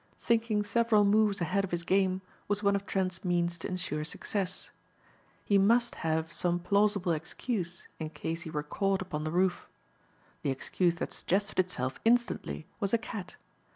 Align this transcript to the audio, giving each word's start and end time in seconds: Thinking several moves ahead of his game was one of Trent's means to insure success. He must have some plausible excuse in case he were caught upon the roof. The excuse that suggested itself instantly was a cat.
Thinking 0.17 0.63
several 0.63 1.05
moves 1.05 1.41
ahead 1.41 1.63
of 1.63 1.69
his 1.69 1.83
game 1.83 2.23
was 2.47 2.63
one 2.63 2.75
of 2.75 2.87
Trent's 2.87 3.23
means 3.23 3.59
to 3.59 3.67
insure 3.67 4.03
success. 4.03 4.71
He 5.45 5.59
must 5.59 5.93
have 5.93 6.33
some 6.33 6.57
plausible 6.57 7.11
excuse 7.11 7.87
in 7.99 8.09
case 8.09 8.41
he 8.41 8.49
were 8.49 8.63
caught 8.63 9.03
upon 9.03 9.25
the 9.25 9.31
roof. 9.31 9.69
The 10.41 10.49
excuse 10.49 10.95
that 10.95 11.13
suggested 11.13 11.59
itself 11.59 11.99
instantly 12.03 12.65
was 12.79 12.95
a 12.95 12.97
cat. 12.97 13.35